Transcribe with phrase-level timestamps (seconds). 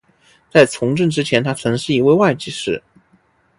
[0.49, 2.81] 在从政之前他曾是一位会计师。